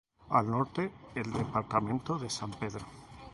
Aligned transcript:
Al 0.29 0.49
norte 0.49 0.91
el 1.13 1.31
Departamento 1.31 2.17
de 2.17 2.27
San 2.31 2.49
Pedro. 2.49 2.87